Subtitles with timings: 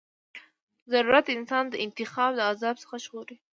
[0.91, 3.37] ضرورت انسان د انتخاب د عذاب څخه ژغوري.